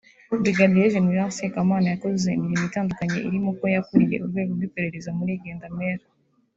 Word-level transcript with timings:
Brig 0.39 0.55
Gen 0.57 1.27
Sekamana 1.37 1.87
Yakoze 1.93 2.27
imirimo 2.37 2.65
itandukanye 2.69 3.17
irimo 3.27 3.49
ko 3.59 3.65
yakuriye 3.75 4.15
Urwego 4.25 4.51
rw’Iperereza 4.57 5.09
muri 5.17 5.33
Gendarmerie 5.43 6.05